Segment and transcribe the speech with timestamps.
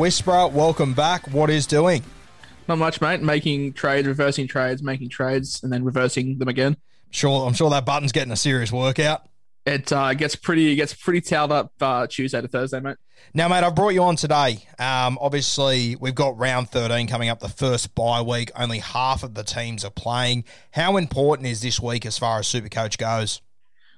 [0.00, 1.28] Whisperer, welcome back.
[1.30, 2.02] What is doing?
[2.66, 3.20] Not much, mate.
[3.20, 6.78] Making trades, reversing trades, making trades, and then reversing them again.
[7.10, 9.28] Sure, I'm sure that button's getting a serious workout.
[9.66, 12.96] It uh, gets pretty it gets pretty towed up uh, Tuesday to Thursday, mate.
[13.34, 14.64] Now, mate, I've brought you on today.
[14.78, 18.50] Um, obviously, we've got round 13 coming up, the first bye week.
[18.56, 20.44] Only half of the teams are playing.
[20.70, 23.42] How important is this week as far as Supercoach goes?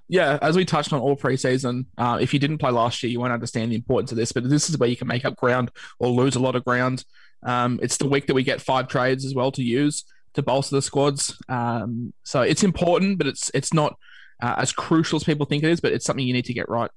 [0.08, 3.20] Yeah, as we touched on all preseason, uh, if you didn't play last year, you
[3.20, 4.33] won't understand the importance of this.
[4.33, 7.05] But this is where you can make up ground or lose a lot of ground.
[7.44, 10.04] Um, it's the week that we get five trades as well to use
[10.34, 11.37] to bolster the squads.
[11.49, 13.97] Um, so it's important, but it's it's not
[14.43, 15.81] uh, as crucial as people think it is.
[15.81, 16.91] But it's something you need to get right.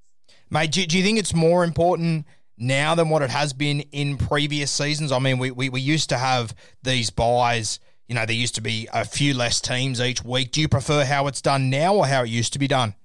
[0.50, 2.26] Mate, do, do you think it's more important
[2.58, 5.12] now than what it has been in previous seasons?
[5.12, 8.62] I mean, we, we, we used to have these buys, you know, there used to
[8.62, 10.52] be a few less teams each week.
[10.52, 12.96] Do you prefer how it's done now or how it used to be done?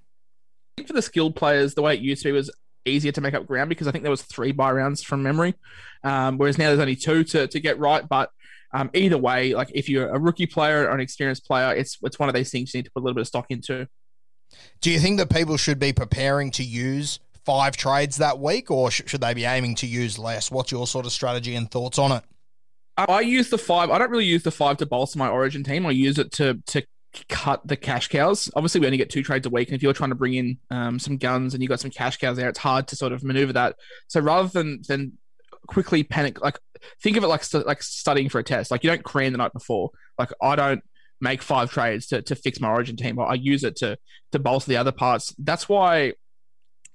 [0.75, 2.51] Think for the skilled players, the way it used to be was
[2.85, 5.55] easier to make up ground because I think there was three buy rounds from memory,
[6.03, 8.07] um, whereas now there's only two to, to get right.
[8.07, 8.29] But
[8.73, 12.19] um, either way, like if you're a rookie player or an experienced player, it's it's
[12.19, 13.87] one of those things you need to put a little bit of stock into.
[14.81, 18.91] Do you think that people should be preparing to use five trades that week, or
[18.91, 20.51] sh- should they be aiming to use less?
[20.51, 22.23] What's your sort of strategy and thoughts on it?
[22.97, 23.89] I use the five.
[23.89, 25.85] I don't really use the five to bolster my origin team.
[25.85, 26.83] I use it to to
[27.29, 28.49] cut the cash cows.
[28.55, 30.57] Obviously, we only get two trades a week, and if you're trying to bring in
[30.69, 33.23] um, some guns and you got some cash cows there, it's hard to sort of
[33.23, 33.75] maneuver that.
[34.07, 35.13] So rather than than
[35.67, 36.59] quickly panic, like
[37.01, 38.71] think of it like stu- like studying for a test.
[38.71, 39.91] Like you don't cram the night before.
[40.17, 40.81] Like I don't
[41.19, 43.19] make five trades to, to fix my origin team.
[43.19, 43.97] I use it to
[44.31, 45.33] to bolster the other parts.
[45.37, 46.13] That's why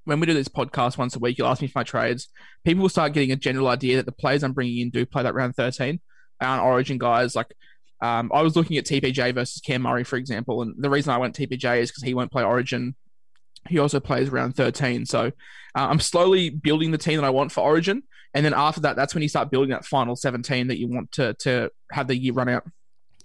[0.05, 2.29] when we do this podcast once a week, you'll ask me for my trades.
[2.65, 5.25] People will start getting a general idea that the players I'm bringing in do play
[5.25, 6.01] that round 13.
[6.41, 7.53] Our origin guys, like
[8.01, 11.19] um, I was looking at TPJ versus Cam Murray, for example, and the reason I
[11.19, 12.95] went TPJ is because he won't play Origin.
[13.69, 15.07] He also plays round 13.
[15.07, 15.31] So uh,
[15.75, 18.03] I'm slowly building the team that I want for Origin.
[18.35, 21.11] And then after that, that's when you start building that final 17 that you want
[21.13, 22.65] to, to have the year run out.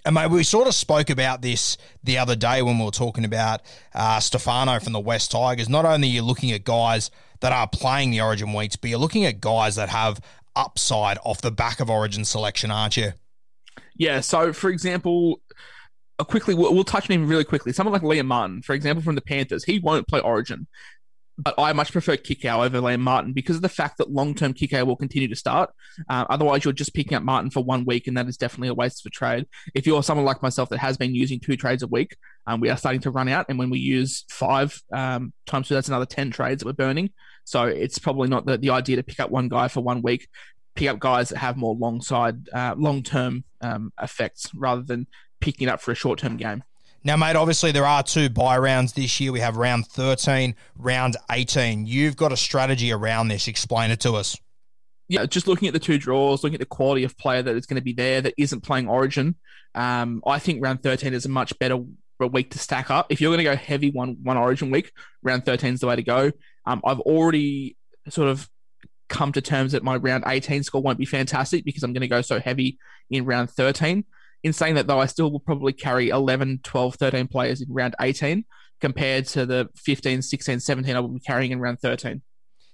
[0.04, 3.26] And mate, we sort of spoke about this the other day when we were talking
[3.26, 3.62] about
[3.94, 5.70] uh, Stefano from the West Tigers.
[5.70, 7.12] Not only are you looking at guys
[7.42, 10.20] that are playing the Origin weeks, but you're looking at guys that have
[10.56, 13.14] upside off the back of Origin selection, aren't you?
[13.96, 14.20] Yeah.
[14.22, 15.42] So, for example,
[16.24, 17.74] quickly, we'll, we'll touch on him really quickly.
[17.74, 20.68] Someone like Liam Martin, for example, from the Panthers, he won't play Origin.
[21.38, 24.54] But I much prefer Kikau over Liam Martin because of the fact that long term
[24.54, 25.72] Kikau will continue to start.
[26.10, 28.74] Uh, otherwise, you're just picking up Martin for one week, and that is definitely a
[28.74, 29.48] waste of a trade.
[29.74, 32.16] If you're someone like myself that has been using two trades a week,
[32.46, 33.46] um, we are starting to run out.
[33.50, 37.12] And when we use five um, times two, that's another 10 trades that we're burning.
[37.44, 40.28] So it's probably not the, the idea to pick up one guy for one week,
[40.76, 45.08] pick up guys that have more long side, uh, long term um, effects rather than
[45.40, 46.64] picking it up for a short term game.
[47.04, 49.32] Now, mate, obviously there are two buy rounds this year.
[49.32, 51.88] We have round 13, round 18.
[51.88, 53.48] You've got a strategy around this.
[53.48, 54.38] Explain it to us.
[55.08, 57.66] Yeah, just looking at the two draws, looking at the quality of player that is
[57.66, 59.36] going to be there that isn't playing Origin,
[59.74, 61.80] um, I think round 13 is a much better
[62.20, 63.08] week to stack up.
[63.10, 64.92] If you're going to go heavy one one Origin week,
[65.24, 66.32] round 13 is the way to go.
[66.66, 67.78] Um, I've already
[68.10, 68.48] sort of
[69.12, 72.08] come to terms that my round 18 score won't be fantastic because I'm going to
[72.08, 72.80] go so heavy
[73.12, 74.06] in round 13.
[74.44, 77.96] In saying that, though, I still will probably carry 11, 12, 13 players in round
[78.02, 78.46] 18
[78.80, 82.24] compared to the 15, 16, 17 I will be carrying in round 13.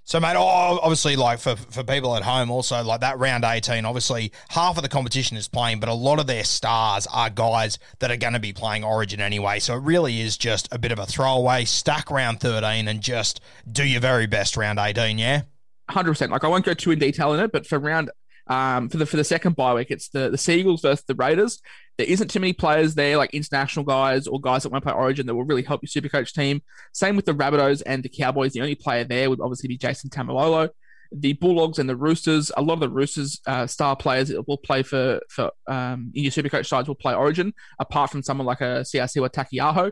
[0.06, 4.32] So, mate, obviously, like for, for people at home, also like that round 18, obviously
[4.48, 8.10] half of the competition is playing, but a lot of their stars are guys that
[8.10, 9.60] are going to be playing Origin anyway.
[9.60, 13.42] So it really is just a bit of a throwaway, stack round 13 and just
[13.70, 15.42] do your very best round 18, yeah?
[15.90, 16.30] 100%.
[16.30, 18.12] Like, I won't go too in detail in it, but for round
[18.50, 21.60] um, for the for the second bye week, it's the the Seagulls versus the Raiders.
[21.98, 24.98] There isn't too many players there, like international guys or guys that want to play
[24.98, 26.62] Origin that will really help your Supercoach team.
[26.94, 28.54] Same with the Rabbitohs and the Cowboys.
[28.54, 30.70] The only player there would obviously be Jason Taumalolo.
[31.12, 34.84] The Bulldogs and the Roosters, a lot of the Roosters uh, star players will play
[34.84, 38.84] for for um, in your Supercoach sides will play Origin, apart from someone like a
[38.84, 39.92] Siosiua Taukei'aho.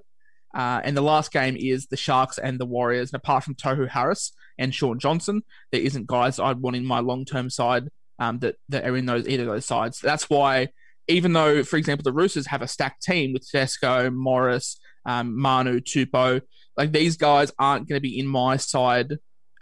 [0.53, 3.11] Uh, and the last game is the Sharks and the Warriors.
[3.11, 6.99] And apart from Tohu Harris and Shaun Johnson, there isn't guys I'd want in my
[6.99, 9.99] long term side um, that that are in those either of those sides.
[9.99, 10.69] That's why,
[11.07, 15.79] even though, for example, the Roosters have a stacked team with Tedesco, Morris, um, Manu,
[15.79, 16.41] Tupou,
[16.77, 19.17] like these guys aren't going to be in my side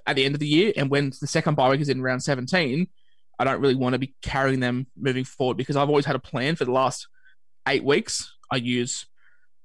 [0.06, 0.74] at the end of the year.
[0.76, 2.88] And when the second bye week is in round 17,
[3.40, 6.20] I don't really want to be carrying them moving forward because I've always had a
[6.20, 7.08] plan for the last
[7.68, 8.32] eight weeks.
[8.52, 9.06] I use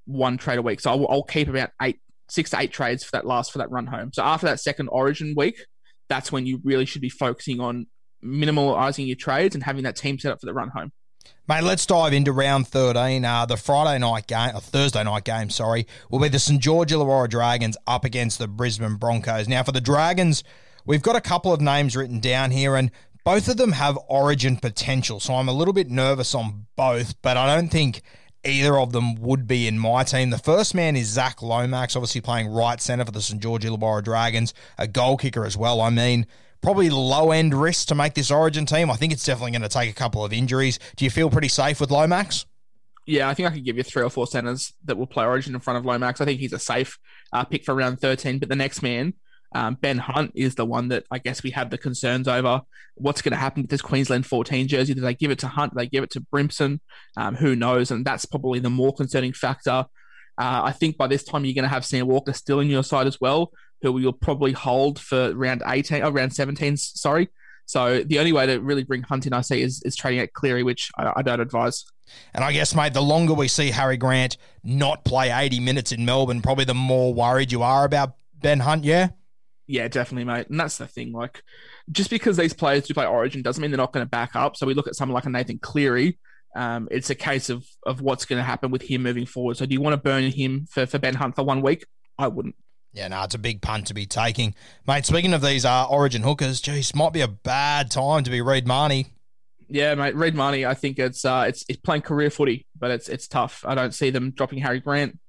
[0.05, 1.99] one trade a week, so I'll, I'll keep about eight,
[2.29, 4.11] six to eight trades for that last for that run home.
[4.13, 5.65] So after that second Origin week,
[6.07, 7.87] that's when you really should be focusing on
[8.23, 10.91] minimalising your trades and having that team set up for the run home.
[11.47, 13.25] Mate, let's dive into round 13.
[13.25, 16.61] Uh, the Friday night game, or Thursday night game, sorry, will be the St.
[16.61, 19.47] George Illawarra Dragons up against the Brisbane Broncos.
[19.47, 20.43] Now, for the Dragons,
[20.85, 22.91] we've got a couple of names written down here, and
[23.25, 25.19] both of them have origin potential.
[25.19, 28.01] So I'm a little bit nervous on both, but I don't think
[28.43, 30.29] either of them would be in my team.
[30.29, 33.41] The first man is Zach Lomax, obviously playing right centre for the St.
[33.41, 35.81] George Illawarra Dragons, a goal kicker as well.
[35.81, 36.25] I mean,
[36.61, 38.89] probably low end risk to make this Origin team.
[38.89, 40.79] I think it's definitely going to take a couple of injuries.
[40.95, 42.45] Do you feel pretty safe with Lomax?
[43.05, 45.55] Yeah, I think I could give you three or four centers that will play Origin
[45.55, 46.21] in front of Lomax.
[46.21, 46.99] I think he's a safe
[47.33, 48.39] uh, pick for round 13.
[48.39, 49.13] But the next man,
[49.53, 52.61] um, Ben Hunt, is the one that I guess we have the concerns over.
[52.95, 54.93] What's going to happen with this Queensland 14 jersey?
[54.93, 55.73] Do they give it to Hunt?
[55.73, 56.79] Do they give it to Brimson?
[57.17, 57.91] Um, who knows?
[57.91, 59.85] And that's probably the more concerning factor.
[60.37, 62.83] Uh, I think by this time you're going to have Sam Walker still in your
[62.83, 63.51] side as well
[63.81, 67.29] who you'll probably hold for round 18 or uh, round 17, sorry.
[67.65, 70.33] So the only way to really bring Hunt in, I see, is, is trading at
[70.33, 71.85] Cleary, which I, I don't advise.
[72.33, 76.03] And I guess, mate, the longer we see Harry Grant not play 80 minutes in
[76.03, 79.09] Melbourne, probably the more worried you are about Ben Hunt, yeah?
[79.69, 80.49] Yeah, definitely, mate.
[80.49, 81.11] And that's the thing.
[81.11, 81.43] Like,
[81.91, 84.57] just because these players do play Origin doesn't mean they're not going to back up.
[84.57, 86.17] So we look at someone like a Nathan Cleary.
[86.55, 89.57] Um, it's a case of of what's going to happen with him moving forward.
[89.57, 91.85] So do you want to burn him for, for Ben Hunt for one week?
[92.17, 92.55] I wouldn't.
[92.93, 94.55] Yeah, no, it's a big punt to be taking.
[94.87, 98.41] Mate, speaking of these uh, origin hookers, geez, might be a bad time to be
[98.41, 99.13] Reed Mahoney.
[99.67, 103.07] Yeah, mate, Reed Mahoney, I think it's uh it's it's playing career footy, but it's
[103.07, 103.63] it's tough.
[103.67, 105.19] I don't see them dropping Harry Grant.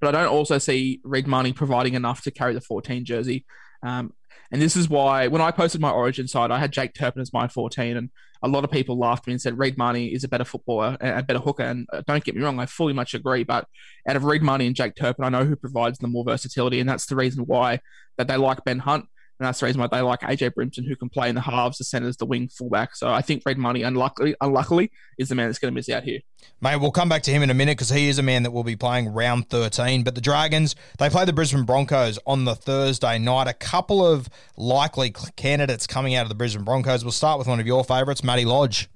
[0.00, 3.44] But I don't also see Reed Mahoney providing enough to carry the 14 jersey.
[3.82, 4.12] Um,
[4.52, 7.32] and this is why when I posted my origin side, I had Jake Turpin as
[7.32, 8.10] my 14, and
[8.42, 10.96] a lot of people laughed at me and said Reed Mahoney is a better footballer,
[11.00, 11.64] and a better hooker.
[11.64, 13.44] And uh, don't get me wrong, I fully much agree.
[13.44, 13.66] But
[14.08, 16.88] out of Reed Mahoney and Jake Turpin, I know who provides the more versatility, and
[16.88, 17.80] that's the reason why
[18.18, 19.06] that they like Ben Hunt
[19.38, 21.76] and that's the reason why they like AJ Brimson, who can play in the halves,
[21.76, 22.96] the centers, the wing, fullback.
[22.96, 26.04] So I think Reed Mahoney, unluckily, unluckily, is the man that's going to miss out
[26.04, 26.20] here.
[26.62, 28.52] Mate, we'll come back to him in a minute because he is a man that
[28.52, 30.04] will be playing round 13.
[30.04, 33.46] But the Dragons, they play the Brisbane Broncos on the Thursday night.
[33.46, 37.04] A couple of likely candidates coming out of the Brisbane Broncos.
[37.04, 38.88] We'll start with one of your favourites, Matty Lodge.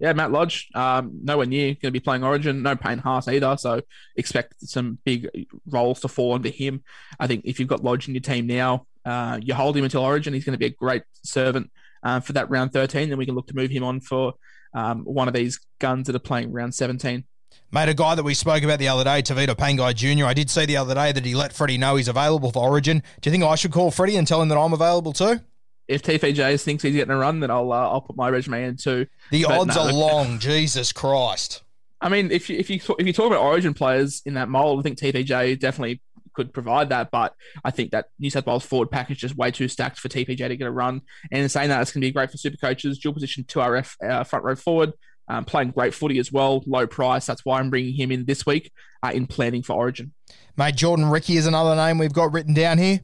[0.00, 2.62] Yeah, Matt Lodge, um, nowhere near going to be playing Origin.
[2.62, 3.82] No Payne Haas either, so
[4.16, 5.28] expect some big
[5.66, 6.82] roles to fall onto him.
[7.20, 10.02] I think if you've got Lodge in your team now, uh, you hold him until
[10.02, 10.34] Origin.
[10.34, 11.70] He's going to be a great servant
[12.02, 13.08] uh, for that round 13.
[13.08, 14.34] Then we can look to move him on for
[14.74, 17.24] um, one of these guns that are playing round 17.
[17.72, 20.48] Mate, a guy that we spoke about the other day, Tevita Pangai Jr., I did
[20.48, 23.02] see the other day that he let Freddie know he's available for Origin.
[23.20, 25.40] Do you think I should call Freddie and tell him that I'm available too?
[25.88, 28.76] If TPJ thinks he's getting a run, then I'll uh, I'll put my resume in
[28.76, 29.06] too.
[29.30, 30.38] The but odds no, are long.
[30.38, 31.62] Jesus Christ.
[32.00, 34.80] I mean, if you if you if you talk about Origin players in that mold,
[34.80, 36.00] I think TPJ definitely
[36.34, 37.10] could provide that.
[37.10, 40.08] But I think that New South Wales forward package is just way too stacked for
[40.08, 41.00] TPJ to get a run.
[41.30, 43.96] And in saying that, it's going to be great for super coaches, dual position 2RF
[44.08, 44.92] uh, front row forward.
[45.26, 47.24] Um, playing great footy as well, low price.
[47.24, 48.70] That's why I'm bringing him in this week
[49.02, 50.12] uh, in planning for Origin.
[50.58, 53.00] Mate, Jordan Riki is another name we've got written down here.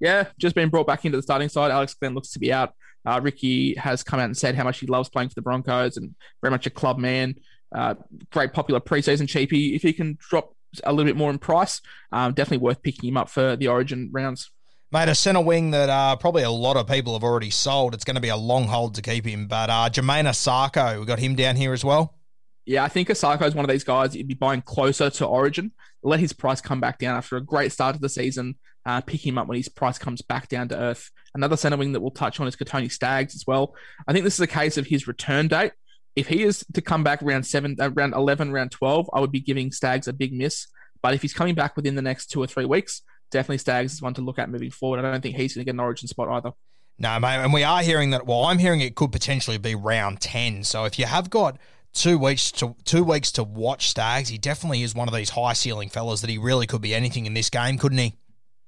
[0.00, 1.70] Yeah, just been brought back into the starting side.
[1.70, 2.74] Alex Glenn looks to be out.
[3.04, 5.96] Uh, Riki has come out and said how much he loves playing for the Broncos
[5.96, 7.34] and very much a club man.
[7.74, 7.94] Uh,
[8.30, 9.74] great popular preseason cheapie.
[9.74, 10.54] If he can drop
[10.84, 11.80] a little bit more in price.
[12.10, 14.50] Um, definitely worth picking him up for the Origin rounds.
[14.92, 17.94] Mate, a centre wing that uh, probably a lot of people have already sold.
[17.94, 19.46] It's going to be a long hold to keep him.
[19.46, 22.18] But uh, Jamayne Isaako, we got him down here as well.
[22.66, 25.72] Yeah, I think Isaako is one of these guys you'd be buying closer to Origin.
[26.02, 28.56] Let his price come back down after a great start of the season.
[28.84, 31.10] Uh, pick him up when his price comes back down to earth.
[31.34, 33.74] Another centre wing that we'll touch on is Kotoni Staggs as well.
[34.06, 35.72] I think this is a case of his return date.
[36.14, 39.32] If he is to come back around seven, uh, round eleven, round twelve, I would
[39.32, 40.66] be giving Staggs a big miss.
[41.02, 44.02] But if he's coming back within the next two or three weeks, definitely Staggs is
[44.02, 44.98] one to look at moving forward.
[44.98, 46.52] I don't think he's going to get an Origin spot either.
[46.98, 48.26] No, mate, and we are hearing that.
[48.26, 50.62] Well, I'm hearing it could potentially be round ten.
[50.64, 51.58] So if you have got
[51.92, 54.28] two weeks to two weeks to watch Staggs.
[54.28, 57.26] he definitely is one of these high ceiling fellas that he really could be anything
[57.26, 58.14] in this game, couldn't he?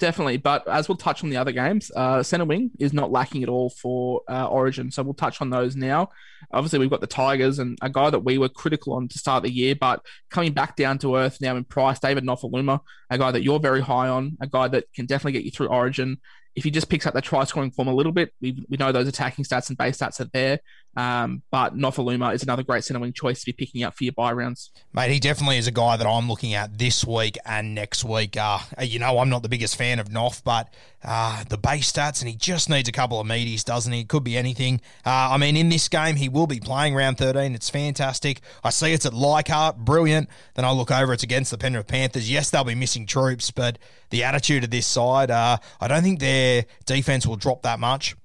[0.05, 3.43] Definitely, but as we'll touch on the other games, uh, centre wing is not lacking
[3.43, 6.11] at all for uh, Origin, so we'll touch on those now.
[6.53, 9.45] Obviously, we've got the Tigers and a guy that we were critical on to start
[9.45, 13.31] the year, but coming back down to earth now in price, David Nofoaluma, a guy
[13.31, 16.19] that you're very high on, a guy that can definitely get you through Origin
[16.55, 18.93] if he just picks up the try scoring form a little bit, we, we know
[18.93, 20.61] those attacking stats and base stats are there.
[20.97, 24.13] Um, but Nofoaluma is another great centre wing choice to be picking up for your
[24.13, 24.71] buy rounds.
[24.93, 28.37] Mate, he definitely is a guy that I'm looking at this week and next week.
[28.37, 30.73] Uh, you know, I'm not the biggest fan of Noff, but
[31.05, 34.01] uh, the base stats, and he just needs a couple of meaties, doesn't he?
[34.01, 34.81] It could be anything.
[35.05, 37.55] Uh, I mean, in this game, he will be playing round 13.
[37.55, 38.41] It's fantastic.
[38.63, 40.29] I see it's at Leichhardt, brilliant.
[40.55, 42.31] Then I look over, it's against the Penrith Panthers.
[42.31, 43.79] Yes, they'll be missing troops, but
[44.11, 48.17] the attitude of this side, uh, I don't think their defense will drop that much.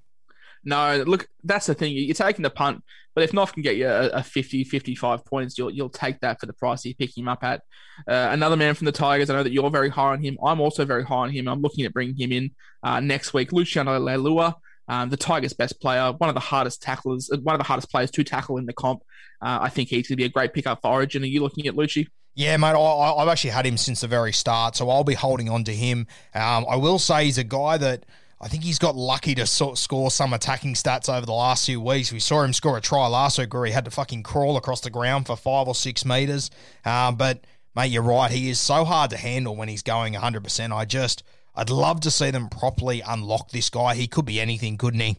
[0.64, 1.92] No, look, that's the thing.
[1.94, 5.56] You're taking the punt, but if Noff can get you a, a 50, 55 points,
[5.56, 7.62] you'll you'll take that for the price you pick him up at.
[8.06, 10.38] Uh, another man from the Tigers, I know that you're very high on him.
[10.44, 11.48] I'm also very high on him.
[11.48, 12.50] I'm looking at bringing him in
[12.82, 13.52] uh, next week.
[13.52, 14.54] Luciano Leilua,
[14.88, 17.90] um, the Tigers' best player, one of the hardest tacklers, uh, one of the hardest
[17.90, 19.02] players to tackle in the comp.
[19.40, 21.22] Uh, I think he's going to be a great pickup for Origin.
[21.22, 22.08] Are you looking at Lucci?
[22.34, 25.48] Yeah, mate, I, have actually had him since the very start, so I'll be holding
[25.48, 26.06] on to him.
[26.34, 28.06] Um, I will say he's a guy that
[28.42, 31.78] I think he's got lucky to sort score some attacking stats over the last few
[31.78, 32.10] weeks.
[32.10, 34.80] We saw him score a try last week where he had to fucking crawl across
[34.80, 36.50] the ground for five or six metres.
[36.86, 37.44] Um, but,
[37.76, 38.30] mate, you're right.
[38.30, 40.72] He is so hard to handle when he's going 100%.
[40.74, 41.22] I just,
[41.54, 43.94] I'd love to see them properly unlock this guy.
[43.94, 45.18] He could be anything, couldn't he?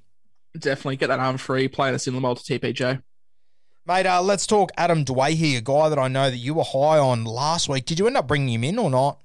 [0.58, 3.04] Definitely get that arm free, playing a similar mold to TPJ.
[3.86, 6.98] Mate, uh, let's talk Adam Doueihi, a guy that I know that you were high
[6.98, 7.86] on last week.
[7.86, 9.20] Did you end up bringing him in or not?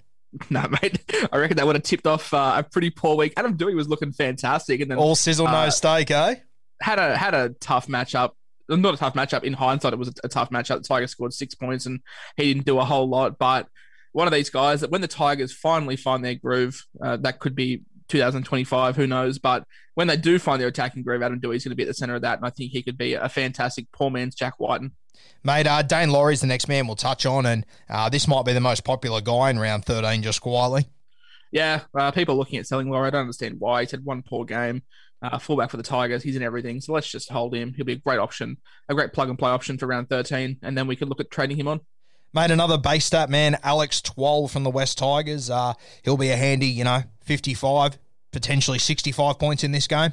[0.51, 0.99] No, nah, mate.
[1.33, 3.35] I reckon that would have tipped off uh, a pretty poor week.
[3.37, 6.37] Adam Doueihi was looking fantastic, and then all sizzle no uh, steak, eh?
[6.81, 8.33] Had a had a tough matchup.
[8.69, 9.45] Not a tough matchup.
[9.45, 10.83] In hindsight, it was a, a tough matchup.
[10.83, 12.01] The Tigers scored six points, and
[12.37, 13.39] he didn't do a whole lot.
[13.39, 13.69] But
[14.13, 17.55] one of these guys that when the Tigers finally find their groove, uh, that could
[17.55, 19.39] be 2025, who knows?
[19.39, 19.65] But
[19.95, 22.15] when they do find their attacking groove, Adam Doueihi's going to be at the center
[22.15, 24.93] of that, and I think he could be a fantastic poor man's Jack Wighton.
[25.45, 28.53] Mate, uh, Daine Laurie's the next man we'll touch on, and uh, this might be
[28.53, 30.87] the most popular guy in round 13, just quietly.
[31.53, 33.07] Yeah, uh, people are looking at selling Laurie.
[33.07, 33.83] I don't understand why.
[33.83, 34.83] He's had one poor game.
[35.23, 36.23] Uh, fullback for the Tigers.
[36.23, 36.81] He's in everything.
[36.81, 37.73] So let's just hold him.
[37.75, 38.59] He'll be a great option,
[38.89, 41.31] a great plug and play option for round 13, and then we can look at
[41.31, 41.81] trading him on.
[42.35, 45.49] Mate, another base stat man, Alex Twal from the West Tigers.
[45.49, 47.99] Uh, he'll be a handy, you know, 55,
[48.31, 50.13] potentially 65 points in this game.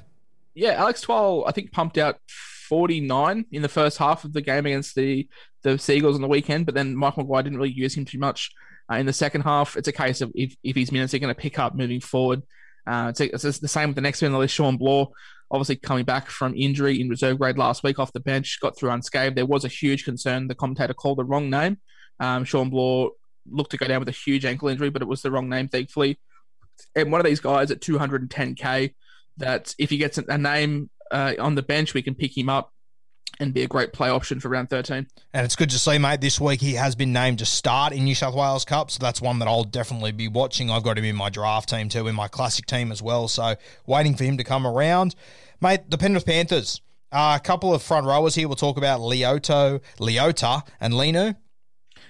[0.53, 2.19] Yeah, Alex Twal, I think, pumped out
[2.63, 5.27] 49 in the first half of the game against the,
[5.63, 8.51] the Seagulls on the weekend, but then Michael Maguire didn't really use him too much
[8.91, 9.77] uh, in the second half.
[9.77, 12.43] It's a case of if, if his minutes are going to pick up moving forward.
[12.85, 15.09] Uh, it's, it's, the same with the next man on the list, Shawn Blore,
[15.51, 18.91] obviously coming back from injury in reserve grade last week off the bench, got through
[18.91, 19.35] unscathed.
[19.35, 20.47] There was a huge concern.
[20.47, 21.77] The commentator called the wrong name.
[22.19, 23.11] Um, Shawn Blore
[23.49, 25.69] looked to go down with a huge ankle injury, but it was the wrong name,
[25.69, 26.19] thankfully.
[26.95, 28.93] And one of these guys at 210k,
[29.37, 32.73] that if he gets a name uh, on the bench, we can pick him up
[33.39, 35.07] and be a great play option for round 13.
[35.33, 38.03] And it's good to see, mate, this week he has been named to start in
[38.03, 40.69] New South Wales Cup, so that's one that I'll definitely be watching.
[40.69, 43.55] I've got him in my draft team too, in my classic team as well, so
[43.87, 45.15] waiting for him to come around.
[45.61, 48.47] Mate, the Penrith Panthers, uh, a couple of front rowers here.
[48.47, 51.35] We'll talk about Leoto, Leota, and Leniu.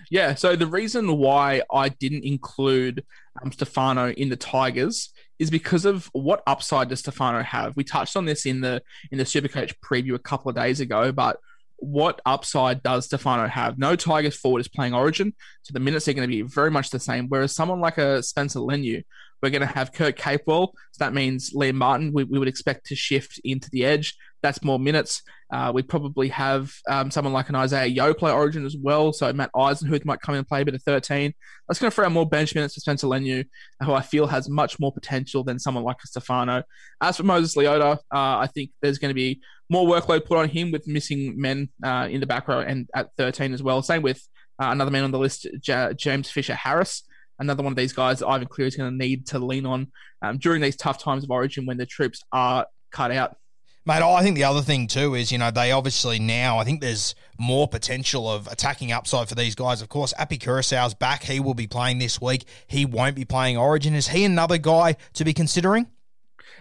[0.10, 3.03] Yeah, so the reason why I didn't include
[3.41, 7.75] um, Stefano in the Tigers is because of what upside does Stefano have?
[7.75, 11.12] We touched on this in the in the Supercoach preview a couple of days ago,
[11.12, 11.38] but
[11.78, 13.78] what upside does Stefano have?
[13.78, 16.90] No Tigers forward is playing Origin, so the minutes are going to be very much
[16.90, 17.28] the same.
[17.28, 19.04] Whereas someone like a Spencer Leniu,
[19.44, 22.14] we're going to have Kurt Capewell, so that means Liam Martin.
[22.14, 24.16] We, we would expect to shift into the edge.
[24.42, 25.22] That's more minutes.
[25.52, 29.12] Uh, we probably have um, someone like an Isaah Yeo play Origin as well.
[29.12, 31.34] So Matt Eisenhuth might come in and play a bit of 13.
[31.68, 33.46] That's going to throw out more bench minutes for Spencer Leniu,
[33.84, 36.64] who I feel has much more potential than someone like Stefano.
[37.02, 40.48] As for Moses Leota, uh, I think there's going to be more workload put on
[40.48, 43.82] him with missing men uh, in the back row and at 13 as well.
[43.82, 44.26] Same with
[44.62, 47.04] uh, another man on the list, J- James Fisher Harris
[47.40, 49.92] another one of these guys that Ivan Cleary is going to need to lean on
[50.22, 53.38] um, during these tough times of origin when the troops are cut out.
[53.86, 56.80] Mate, I think the other thing too is, you know, they obviously now, I think
[56.80, 59.82] there's more potential of attacking upside for these guys.
[59.82, 61.24] Of course, Api Koroisau's back.
[61.24, 62.46] He will be playing this week.
[62.66, 63.94] He won't be playing Origin.
[63.94, 65.88] Is he another guy to be considering?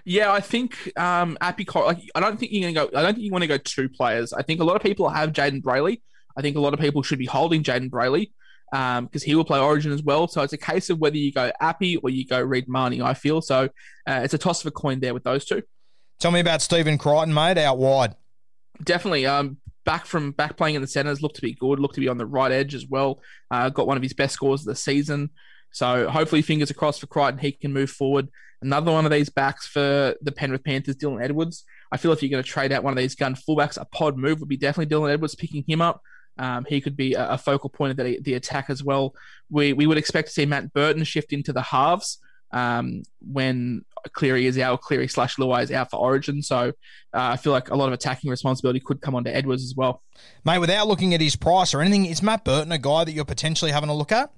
[0.04, 1.64] Yeah, I think um, Api.
[1.72, 2.98] Like, I don't think you're gonna go.
[2.98, 4.32] I don't think you want to go two players.
[4.32, 6.00] I think a lot of people have Jayden Brailey.
[6.36, 8.32] I think a lot of people should be holding Jayden Brailey
[8.72, 10.26] because um, he will play Origin as well.
[10.26, 13.12] So it's a case of whether you go Api or you go Reed Mahoney, I
[13.12, 13.68] feel so.
[14.06, 15.62] Uh, it's a toss of a coin there with those two.
[16.18, 18.16] Tell me about Stephen Crichton, mate, out wide.
[18.82, 19.26] Definitely.
[19.26, 22.08] Um, back from back playing in the centres, looked to be good, looked to be
[22.08, 23.20] on the right edge as well.
[23.50, 25.28] Uh, got one of his best scores of the season.
[25.72, 28.28] So hopefully, fingers across for Crichton, he can move forward.
[28.62, 31.64] Another one of these backs for the Penrith Panthers, Dylan Edwards.
[31.90, 34.16] I feel if you're going to trade out one of these gun fullbacks, a pod
[34.16, 36.00] move would be definitely Dylan Edwards picking him up.
[36.38, 39.14] Um, he could be a, a, focal point of the, the attack as well.
[39.50, 42.18] We we would expect to see Matt Burton shift into the halves
[42.52, 46.42] um, when Cleary is out, Cleary slash Luai is out for Origin.
[46.42, 46.72] So uh,
[47.12, 50.02] I feel like a lot of attacking responsibility could come onto Edwards as well.
[50.44, 53.24] Mate, without looking at his price or anything, is Matt Burton a guy that you're
[53.24, 54.30] potentially having a look at?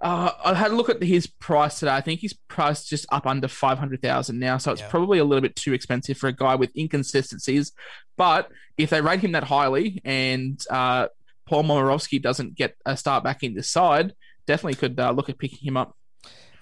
[0.00, 1.92] Uh, I had a look at his price today.
[1.92, 4.88] I think he's priced just up under five hundred thousand now, so it's yeah.
[4.88, 7.72] probably a little bit too expensive for a guy with inconsistencies.
[8.16, 11.08] But if they rate him that highly, and uh,
[11.50, 14.14] Paul Momirovski doesn't get a start back in the side,
[14.46, 15.96] definitely could uh, look at picking him up.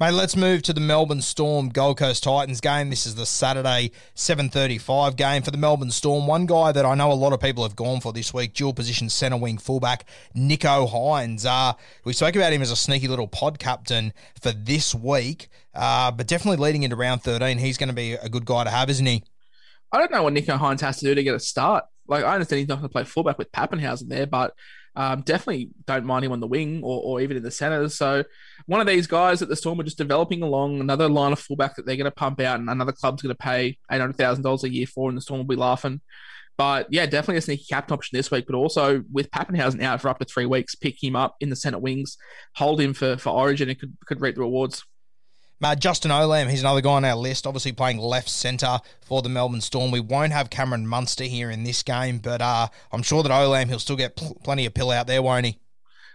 [0.00, 2.88] Mate, let's move to the Melbourne Storm Gold Coast Titans game.
[2.88, 6.26] This is the Saturday 7:35 game for the Melbourne Storm.
[6.26, 8.72] One guy that I know a lot of people have gone for this week, dual
[8.72, 11.44] position centre wing fullback Nicho Hynes.
[11.44, 16.10] Uh, we spoke about him as a sneaky little pod captain for this week, uh,
[16.12, 18.88] but definitely leading into round 13, he's going to be a good guy to have,
[18.88, 19.22] isn't he?
[19.92, 21.84] I don't know what Nicho Hynes has to do to get a start.
[22.06, 24.54] Like I understand he's not going to play fullback with Papenhuyzen there, but
[24.98, 27.94] um, definitely don't mind him on the wing or, or even in the centres.
[27.94, 28.24] So
[28.66, 31.76] one of these guys at the Storm are just developing along another line of fullback
[31.76, 34.42] that they're going to pump out, and another club's going to pay eight hundred thousand
[34.42, 36.00] dollars a year for, and the Storm will be laughing.
[36.56, 38.46] But yeah, definitely a sneaky captain option this week.
[38.48, 41.56] But also with Papenhuyzen out for up to three weeks, pick him up in the
[41.56, 42.18] centre wings,
[42.56, 44.84] hold him for for Origin, and could could reap the rewards.
[45.62, 49.28] Uh, Justin Olam, he's another guy on our list, obviously playing left centre for the
[49.28, 49.90] Melbourne Storm.
[49.90, 53.66] We won't have Cameron Munster here in this game, but uh, I'm sure that Olam,
[53.66, 55.58] he'll still get pl- plenty of pill out there, won't he?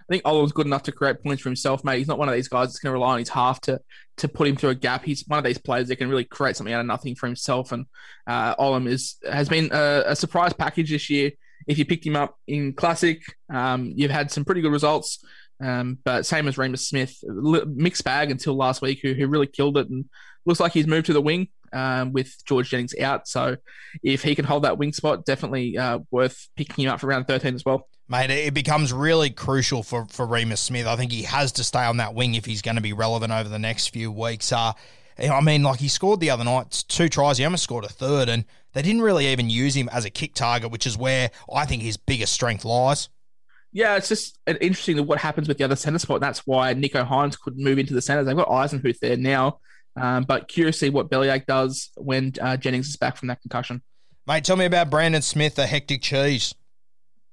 [0.04, 1.98] I think Olam's good enough to create points for himself, mate.
[1.98, 3.80] He's not one of these guys that's going to rely on his half to
[4.18, 5.04] to put him through a gap.
[5.04, 7.72] He's one of these players that can really create something out of nothing for himself.
[7.72, 7.86] And
[8.28, 11.32] uh, Olam is has been a, a, surprise package this year.
[11.68, 15.24] If you picked him up in Classic, um, you've had some pretty good results.
[15.62, 19.78] Um, but same as Reimis Smith, mixed bag until last week, who, who really killed
[19.78, 20.06] it and
[20.46, 23.28] looks like he's moved to the wing um, with George Jennings out.
[23.28, 23.58] So
[24.02, 27.28] if he can hold that wing spot, definitely uh, worth picking him up for round
[27.28, 27.88] 13 as well.
[28.10, 30.86] Mate, it becomes really crucial for, for Reimis Smith.
[30.86, 33.32] I think he has to stay on that wing if he's going to be relevant
[33.32, 34.52] over the next few weeks.
[34.52, 34.74] Uh,
[35.18, 37.38] I mean, like he scored the other night, two tries.
[37.38, 40.34] He almost scored a third, and they didn't really even use him as a kick
[40.34, 43.10] target, which is where I think his biggest strength lies
[43.74, 46.22] yeah, it's just interesting what happens with the other centre spot.
[46.22, 48.28] That's why Nicho Hynes could move into the centres.
[48.28, 49.60] They've got Eisenhuth there now.
[49.96, 53.42] Um, but curious to see what Bellyache does when uh, Jennings is back from that
[53.42, 53.82] concussion.
[54.28, 56.54] Mate, tell me about Brandon Smith, the hectic cheese.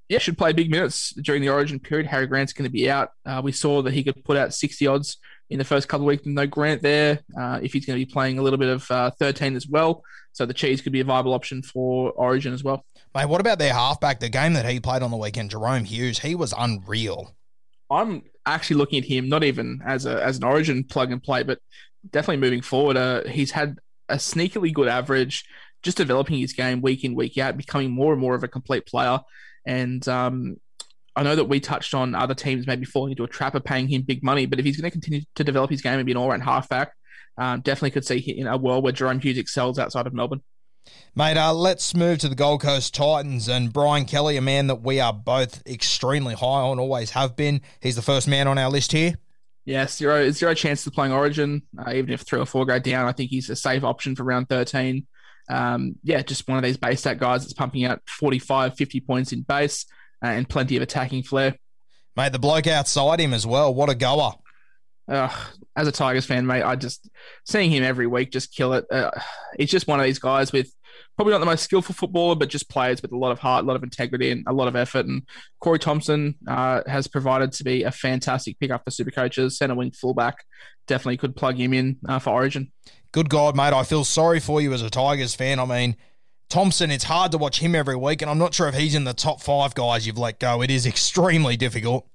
[0.09, 2.07] Yeah, should play big minutes during the origin period.
[2.07, 3.11] Harry Grant's going to be out.
[3.25, 5.19] Uh, we saw that he could put out 60 odds
[5.51, 6.25] in the first couple of weeks.
[6.25, 7.21] With no Grant there.
[7.39, 10.03] Uh, if he's going to be playing a little bit of uh, 13 as well.
[10.33, 12.85] So the cheese could be a viable option for Origin as well.
[13.15, 14.21] Mate, what about their halfback?
[14.21, 17.35] The game that he played on the weekend, Jahrome Hughes, he was unreal.
[17.91, 21.43] I'm actually looking at him not even as a as an Origin plug and play,
[21.43, 21.59] but
[22.09, 22.97] definitely moving forward.
[22.97, 25.45] Uh, he's had a sneakily good average,
[25.83, 28.87] just developing his game week in week out, becoming more and more of a complete
[28.87, 29.21] player.
[29.67, 30.57] And um,
[31.17, 33.89] I know that we touched on other teams maybe falling into a trap of paying
[33.89, 36.13] him big money, but if he's going to continue to develop his game and be
[36.13, 36.93] an all-round halfback,
[37.39, 40.43] um, definitely could see in a world where Jahrome Hughes excels outside of Melbourne.
[41.15, 44.83] Mate, uh, let's move to the Gold Coast Titans and Brian Kelly, a man that
[44.83, 47.61] we are both extremely high on, always have been.
[47.81, 49.15] He's the first man on our list here.
[49.65, 53.07] Yeah, zero zero chance of playing Origin, uh, even if three or four go down.
[53.07, 55.07] I think he's a safe option for round 13.
[55.51, 59.33] Um, yeah, just one of these base stat guys that's pumping out 45, 50 points
[59.33, 59.85] in base
[60.25, 61.57] uh, and plenty of attacking flair.
[62.17, 63.75] Mate, the bloke outside him as well.
[63.75, 64.33] What a goer.
[65.09, 65.35] Uh,
[65.77, 67.09] as a Tigers fan, mate, I just
[67.47, 68.85] seeing him every week just kill it.
[68.91, 69.11] Uh,
[69.57, 70.73] he's just one of these guys with
[71.17, 73.67] probably not the most skillful footballer, but just players with a lot of heart, a
[73.67, 75.07] lot of integrity, and a lot of effort.
[75.07, 75.23] And
[75.61, 79.93] Corey Thompson uh, has provided to be a fantastic pickup for super coaches, centre wing
[79.93, 80.45] fullback.
[80.87, 82.73] Definitely could plug him in uh, for Origin.
[83.13, 83.73] Good God, mate.
[83.73, 85.59] I feel sorry for you as a Tigers fan.
[85.59, 85.97] I mean,
[86.49, 89.05] Thompson, it's hard to watch him every week, and I'm not sure if he's in
[89.05, 90.63] the top five guys you've let go.
[90.63, 92.09] It is extremely difficult.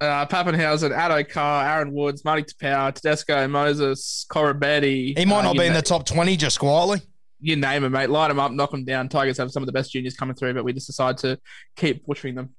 [0.00, 5.18] Uh, Papenhuyzen, Addo Carr, Aaron Woods, Marty Taupau, Tedesco, Moses, Koroibete.
[5.18, 7.02] He might uh, not be in the top 20 just quietly.
[7.38, 8.08] you name them, mate.
[8.08, 9.08] Light them up, knock them down.
[9.10, 11.38] Tigers have some of the best juniors coming through, but we just decide to
[11.76, 12.50] keep butchering them.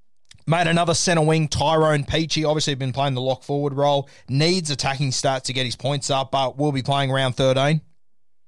[0.46, 2.48] Mate, another centre wing, Tyrone Peachey.
[2.48, 6.32] obviously been playing the lock forward role, needs attacking stats to get his points up,
[6.32, 7.82] but will be playing round 13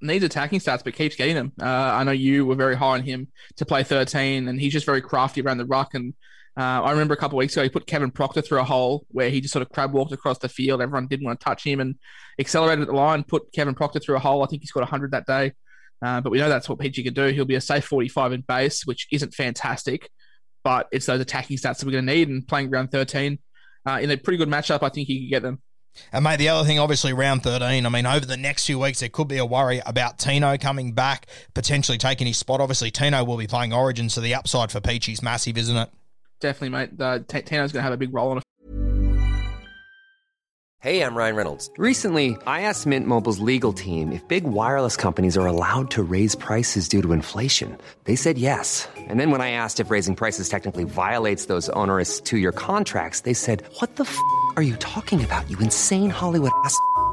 [0.03, 1.51] needs attacking stats, but keeps getting them.
[1.59, 3.27] Uh, I know you were very high on him
[3.57, 5.93] to play 13, and he's just very crafty around the ruck.
[5.93, 6.13] And
[6.55, 9.05] uh, I remember a couple of weeks ago, he put Kevin Proctor through a hole
[9.09, 10.81] where he just sort of crab walked across the field.
[10.81, 11.95] Everyone didn't want to touch him and
[12.39, 14.43] accelerated the line, put Kevin Proctor through a hole.
[14.43, 15.53] I think he scored 100 that day.
[16.03, 17.27] Uh, but we know that's what Peachey can do.
[17.27, 20.09] He'll be a safe 45 in base, which isn't fantastic,
[20.63, 22.29] but it's those attacking stats that we're going to need.
[22.29, 23.39] And playing round 13
[23.87, 25.61] uh, in a pretty good matchup, I think he can get them.
[26.11, 27.85] And mate, the other thing, obviously, round thirteen.
[27.85, 30.93] I mean, over the next few weeks, there could be a worry about Tino coming
[30.93, 32.61] back, potentially taking his spot.
[32.61, 35.91] Obviously, Tino will be playing Origin, so the upside for Peachey's massive, isn't it?
[36.43, 36.89] Definitely, mate.
[36.99, 38.43] Uh, Tino's going to have a big role in it.
[40.81, 41.69] Hey, I'm Ryan Reynolds.
[41.77, 46.35] Recently, I asked Mint Mobile's legal team if big wireless companies are allowed to raise
[46.35, 47.77] prices due to inflation.
[48.03, 48.89] They said yes.
[49.07, 53.33] And then when I asked if raising prices technically violates those onerous two-year contracts, they
[53.33, 54.19] said, "What the." F-
[54.57, 56.77] are you talking about, you insane Hollywood ass?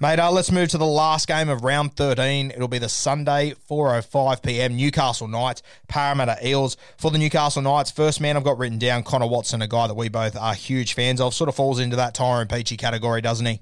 [0.00, 2.50] Mate, uh, let's move to the last game of round 13.
[2.50, 4.76] It'll be the Sunday, 4.05 p.m.
[4.76, 6.76] Newcastle Knights, Parramatta Eels.
[6.98, 9.94] For the Newcastle Knights, first man I've got written down, Connor Watson, a guy that
[9.94, 11.34] we both are huge fans of.
[11.34, 13.60] Sort of falls into that Tyrone Peachey category, doesn't he?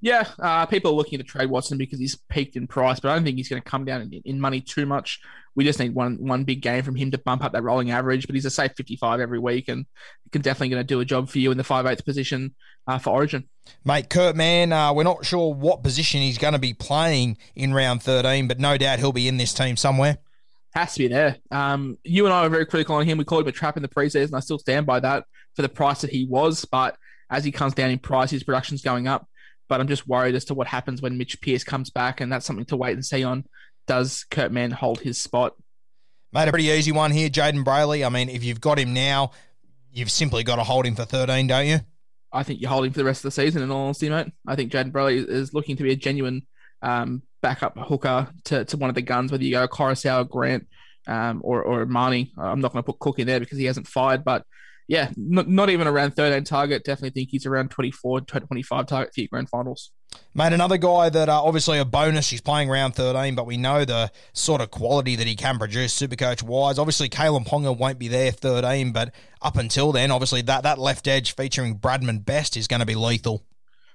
[0.00, 3.14] Yeah, uh, people are looking to trade Watson because he's peaked in price, but I
[3.14, 5.20] don't think he's going to come down in, in, money too much.
[5.54, 8.26] We just need one one big game from him to bump up that rolling average,
[8.26, 9.86] but he's a safe 55 every week and
[10.34, 12.54] can definitely going to do a job for you in the 5'8 position
[12.88, 13.48] uh, for Origin.
[13.84, 17.72] Mate, Kurt Mann, uh, we're not sure what position he's going to be playing in
[17.72, 20.18] round 13, but no doubt he'll be in this team somewhere.
[20.74, 21.36] Has to be there.
[21.52, 23.16] Um, you and I were very critical on him.
[23.16, 24.34] We called him a trap in the preseason.
[24.34, 26.96] I still stand by that for the price that he was, but
[27.30, 29.28] as he comes down in price, his production's going up.
[29.68, 32.46] But I'm just worried as to what happens when Mitch Pearce comes back, and that's
[32.46, 33.44] something to wait and see on.
[33.86, 35.54] Does Kurt Mann hold his spot?
[36.32, 38.04] Made a pretty easy one here, Jayden Brailey.
[38.04, 39.30] I mean, if you've got him now,
[39.92, 41.80] you've simply got to hold him for 13, don't you?
[42.32, 44.32] I think you hold him for the rest of the season, in all honesty, mate.
[44.46, 46.46] I think Jayden Brailey is looking to be a genuine
[46.82, 50.66] um, backup hooker to, to one of the guns, whether you go Koroisau, Grant,
[51.06, 52.32] um, or, or Mahoney.
[52.36, 54.44] I'm not going to put Cook in there because he hasn't fired, but
[54.86, 56.84] yeah, not, not even around 13 target.
[56.84, 59.90] Definitely think he's around 24, 25 target for your grand finals.
[60.34, 62.30] Mate, another guy that uh, obviously a bonus.
[62.30, 65.98] He's playing round 13, but we know the sort of quality that he can produce
[65.98, 66.78] Supercoach wise.
[66.78, 71.08] Obviously, Kalyn Ponga won't be there 13, but up until then, obviously that, that left
[71.08, 73.42] edge featuring Bradman Best is going to be lethal.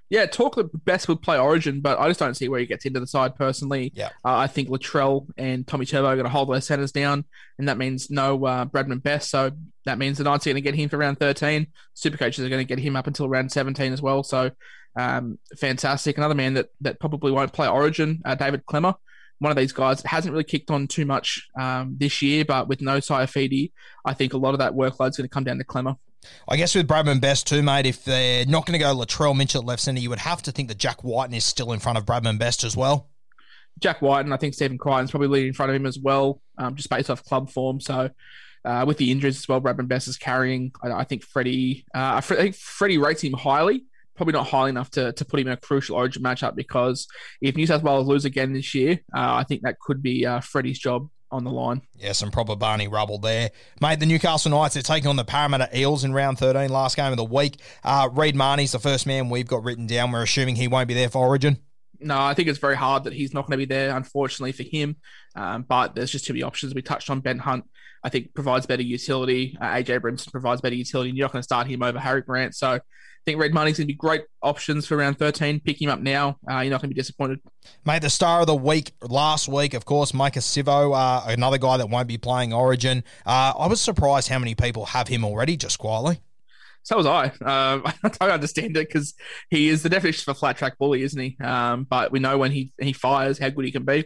[0.10, 2.86] Yeah, talk the best would play Origin, but I just don't see where he gets
[2.86, 3.92] into the side personally.
[3.94, 7.26] Yeah, uh, I think Latrell and Tommy Turbo are going to hold their centers down,
[7.60, 9.30] and that means no uh, Bradman Best.
[9.30, 9.52] So
[9.86, 11.68] that means the Knights are going to get him for round 13.
[11.94, 14.24] Super coaches are going to get him up until round 17 as well.
[14.24, 14.52] So
[14.96, 16.18] um, fantastic.
[16.18, 18.96] Another man that that probably won't play Origin, uh, David Klemmer.
[19.40, 22.82] One of these guys hasn't really kicked on too much um, this year, but with
[22.82, 23.72] no Saifiti,
[24.04, 25.96] I think a lot of that workload is going to come down to Klemmer.
[26.48, 29.62] I guess with Bradman Best too, mate, if they're not going to go Latrell Mitchell
[29.62, 31.98] at left centre, you would have to think that Jack Wighton is still in front
[31.98, 33.10] of Bradman Best as well.
[33.80, 36.76] Jack Wighton, I think Stephen Crichton's probably leading in front of him as well, um,
[36.76, 37.80] just based off club form.
[37.80, 38.10] So
[38.66, 40.72] uh, with the injuries as well, Bradman Best is carrying.
[40.84, 44.90] I, I think Freddie, uh, I think Freddie rates him highly, probably not highly enough
[44.92, 47.08] to, to put him in a crucial Origin matchup because
[47.42, 50.42] if New South Wales lose again this year, uh, I think that could be uh,
[50.42, 51.82] Freddie's job on the line.
[51.98, 53.52] Yeah, some proper Barney rubble there.
[53.82, 57.12] Mate, the Newcastle Knights, they're taking on the Parramatta Eels in round 13, last game
[57.12, 57.58] of the week.
[57.84, 60.12] Uh, Reed Mahoney's the first man we've got written down.
[60.12, 61.60] We're assuming he won't be there for Origin.
[62.00, 64.64] No, I think it's very hard that he's not going to be there, unfortunately, for
[64.64, 64.96] him.
[65.36, 66.74] Um, but there's just too many options.
[66.74, 67.66] We touched on Ben Hunt,
[68.04, 69.58] I think, provides better utility.
[69.60, 71.12] Uh, AJ Brimson provides better utility.
[71.12, 72.56] You're not going to start him over Harry Grant.
[72.56, 72.80] So I
[73.30, 75.60] think Reed Mahoney's going to be great options for round 13.
[75.60, 76.38] Pick him up now.
[76.50, 77.40] Uh, you're not going to be disappointed.
[77.86, 81.78] Mate, the star of the week last week, of course, Maika Sivo, uh, another guy
[81.78, 83.04] that won't be playing Origin.
[83.26, 86.20] Uh, I was surprised how many people have him already, just quietly.
[86.84, 87.26] So was I.
[87.26, 89.14] Um, I don't understand it because
[89.50, 91.38] he is the definition of a flat track bully, isn't he?
[91.44, 94.06] Um, but we know when he, he fires how good he can be.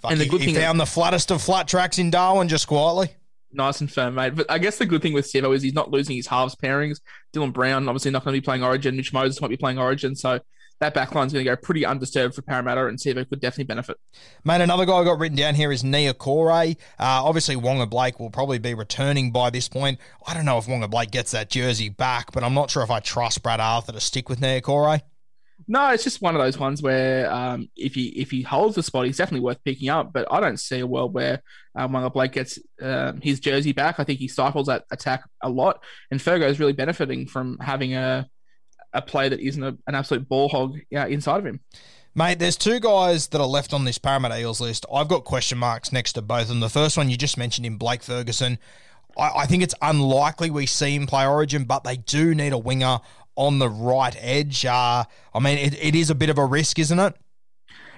[0.00, 2.10] Fuck, and the good he, thing he found is, the flattest of flat tracks in
[2.10, 3.10] Darwin just quietly
[3.56, 4.34] nice and firm, mate.
[4.34, 7.00] But I guess the good thing with Sivo is he's not losing his halves pairings.
[7.34, 8.96] Dylan Brown obviously not going to be playing Origin.
[8.96, 10.40] Mitch Moses might be playing Origin, so
[10.80, 13.96] that backline's going to go pretty undisturbed for Parramatta, and Sivo could definitely benefit.
[14.44, 16.76] Mate, another guy I got written down here is Niukore.
[16.76, 19.98] Uh, obviously, Waqa Blake will probably be returning by this point.
[20.26, 22.90] I don't know if Waqa Blake gets that jersey back, but I'm not sure if
[22.90, 25.00] I trust Brad Arthur to stick with Nia Niukore.
[25.68, 28.82] No, it's just one of those ones where um, if he if he holds the
[28.82, 30.12] spot, he's definitely worth picking up.
[30.12, 31.42] But I don't see a world where
[31.74, 33.98] um, Waqa Blake gets um, his jersey back.
[33.98, 37.94] I think he stifles that attack a lot, and Fergo is really benefiting from having
[37.94, 38.28] a
[38.92, 41.60] a play that isn't a, an absolute ball hog uh, inside of him.
[42.14, 44.86] Mate, there's two guys that are left on this Parramatta Eels list.
[44.90, 46.60] I've got question marks next to both of them.
[46.60, 48.58] The first one you just mentioned in Blake Ferguson.
[49.18, 53.00] I think it's unlikely we see him play Origin, but they do need a winger
[53.36, 54.64] on the right edge.
[54.64, 57.14] Uh, I mean, it, it is a bit of a risk, isn't it?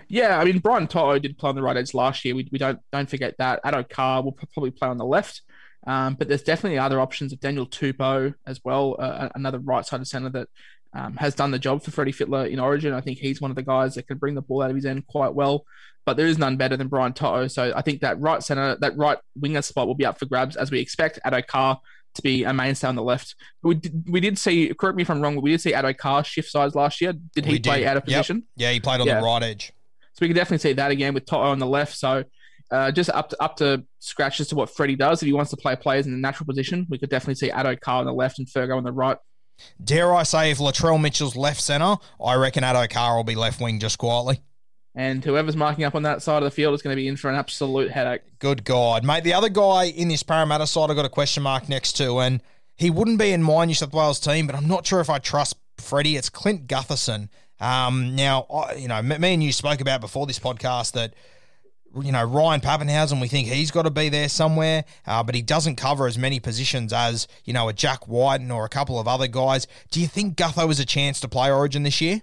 [0.08, 2.34] Yeah, I mean, Brian To'o did play on the right edge last year.
[2.34, 3.62] We, we don't don't forget that.
[3.64, 5.42] Addo Carr will probably play on the left.
[5.86, 10.06] Um, but there's definitely other options of Daniel Tupou as well, uh, another right sided
[10.06, 10.48] centre that
[10.92, 12.92] um, has done the job for Freddie Fittler in Origin.
[12.92, 14.86] I think he's one of the guys that can bring the ball out of his
[14.86, 15.64] end quite well.
[16.04, 17.48] But there is none better than Brian To'o.
[17.48, 20.56] So I think that right centre, that right winger spot will be up for grabs
[20.56, 21.80] as we expect Addo Carr
[22.18, 23.34] to be a mainstay on the left.
[23.62, 25.96] We did, we did see, correct me if I'm wrong, but we did see Addo
[25.96, 27.14] Carr shift sides last year.
[27.34, 27.86] Did he We play did.
[27.88, 28.18] out of Yep.
[28.18, 28.42] position?
[28.56, 29.20] Yeah, he played on Yeah.
[29.20, 29.72] the right edge.
[30.12, 31.96] So we can definitely see that again with Toto on the left.
[31.96, 32.24] So
[32.70, 35.22] uh, just up to up to scratch as to what Freddie does.
[35.22, 37.80] If he wants to play players in a natural position, we could definitely see Addo
[37.80, 39.16] Carr on the left and Fergo on the right.
[39.82, 43.60] Dare I say, if Latrell Mitchell's left centre, I reckon Addo Carr will be left
[43.60, 44.42] wing just quietly.
[44.94, 47.16] And whoever's marking up on that side of the field is going to be in
[47.16, 48.22] for an absolute headache.
[48.40, 49.04] Good God.
[49.04, 52.18] Mate, the other guy in this Parramatta side I've got a question mark next to,
[52.18, 52.42] and
[52.74, 55.18] he wouldn't be in my New South Wales team, but I'm not sure if I
[55.18, 56.16] trust Freddie.
[56.16, 57.28] It's Clint Gutherson.
[57.60, 61.14] Um, now, I, you know, me and you spoke about before this podcast that,
[62.00, 65.42] you know, Ryan Papenhuyzen, we think he's got to be there somewhere, uh, but he
[65.42, 69.08] doesn't cover as many positions as, you know, a Jack Wighton or a couple of
[69.08, 69.66] other guys.
[69.90, 72.22] Do you think Gutho has a chance to play Origin this year?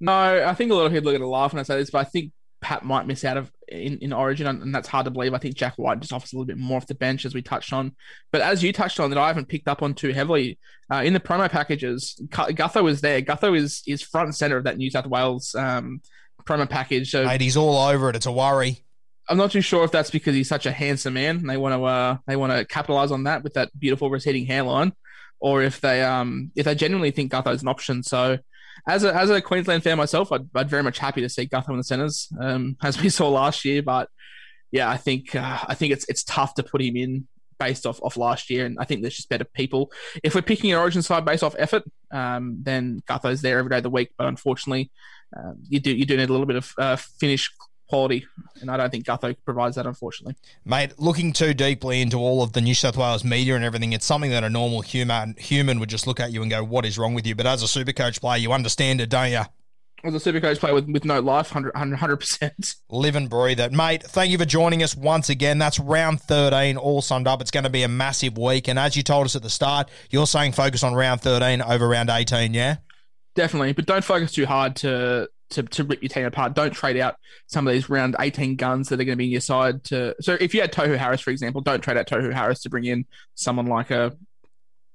[0.00, 0.12] No,
[0.46, 1.98] I think a lot of people are going to laugh when I say this, but
[1.98, 5.34] I think Pat might miss out of in, in Origin, and that's hard to believe.
[5.34, 7.42] I think Jack White just offers a little bit more off the bench, as we
[7.42, 7.94] touched on.
[8.32, 10.58] But as you touched on, that I haven't picked up on too heavily
[10.90, 12.18] uh, in the promo packages.
[12.28, 13.20] Gutho is there.
[13.22, 16.00] Gutho is is front and center of that New South Wales um,
[16.44, 17.10] promo package.
[17.10, 18.16] So Mate, he's all over it.
[18.16, 18.84] It's a worry.
[19.28, 21.74] I'm not too sure if that's because he's such a handsome man and they want
[21.74, 24.92] to uh, they want to capitalize on that with that beautiful receding hairline,
[25.40, 28.02] or if they um if they genuinely think Gutho's an option.
[28.02, 28.38] So
[28.86, 31.70] as a as a Queensland fan myself, I'd, I'd very much happy to see Gutho
[31.70, 33.82] in the centres, um, as we saw last year.
[33.82, 34.08] But
[34.70, 37.26] yeah, I think uh, I think it's it's tough to put him in
[37.58, 39.90] based off off last year, and I think there's just better people.
[40.22, 43.78] If we're picking an Origin side based off effort, um, then Gutho's there every day
[43.78, 44.10] of the week.
[44.18, 44.90] But unfortunately,
[45.36, 47.50] um, you do you do need a little bit of uh, finish
[47.88, 48.26] quality,
[48.60, 49.86] and I don't think Gutho provides that.
[49.86, 50.36] Unfortunately.
[50.64, 54.06] Mate, looking too deeply into all of the New South Wales media and everything, it's
[54.06, 56.98] something that a normal human human would just look at you and go, "What is
[56.98, 59.42] wrong with you?" But as a super coach player, you understand it, don't you?
[60.02, 62.74] As a super coach player with, with no life, 100 percent.
[62.90, 64.02] Live and breathe it, mate.
[64.02, 65.56] Thank you for joining us once again.
[65.58, 67.40] That's round thirteen, all summed up.
[67.40, 69.88] It's going to be a massive week, and as you told us at the start,
[70.10, 72.76] you're saying focus on round thirteen over round eighteen, yeah?
[73.34, 76.54] Definitely, but don't focus too hard to to, to rip your team apart.
[76.54, 79.30] Don't trade out some of these round 18 guns that are going to be in
[79.30, 79.84] your side.
[79.84, 82.70] To so if you had Tohu Harris, for example, don't trade out Tohu Harris to
[82.70, 84.16] bring in someone like a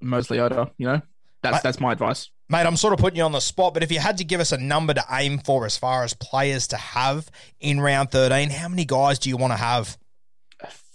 [0.02, 0.72] Moses Leota.
[0.78, 1.02] You know,
[1.42, 2.30] that's Mate- that's my advice.
[2.52, 4.40] Mate, I'm sort of putting you on the spot, but if you had to give
[4.40, 8.50] us a number to aim for as far as players to have in round 13,
[8.50, 9.98] how many guys do you want to have?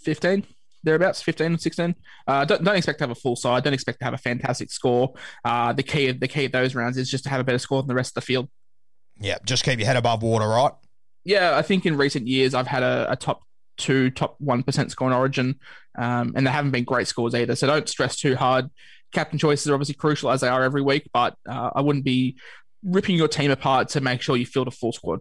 [0.03, 0.45] 15
[0.85, 1.95] thereabouts 15 16
[2.27, 4.71] uh, don't, don't expect to have a full side don't expect to have a fantastic
[4.71, 7.45] score uh, the key of the key of those rounds is just to have a
[7.45, 8.49] better score than the rest of the field
[9.21, 10.73] Yeah, just keep your head above water, right?
[11.25, 13.41] yeah i think in recent years i've had a, a top
[13.77, 15.59] two top 1% score in origin
[15.99, 18.71] um, and they haven't been great scores either so don't stress too hard
[19.13, 22.37] captain choices are obviously crucial as they are every week but uh, i wouldn't be
[22.85, 25.19] ripping your team apart to make sure you field a full squad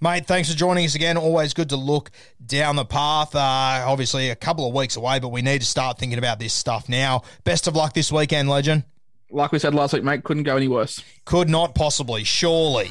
[0.00, 1.16] Mate, thanks for joining us again.
[1.16, 2.10] Always good to look
[2.44, 3.34] down the path.
[3.36, 6.54] Uh, obviously, a couple of weeks away, but we need to start thinking about this
[6.54, 7.22] stuff now.
[7.44, 8.84] Best of luck this weekend, legend.
[9.30, 12.90] like we said last week mate couldn't go any worse Could not possibly, surely.